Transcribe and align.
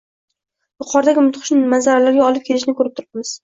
yuqoridagi 0.83 1.25
mudhish 1.27 1.53
manzaralarga 1.77 2.27
olib 2.33 2.51
kelishini 2.51 2.79
ko‘rib 2.83 3.01
turibmiz. 3.01 3.39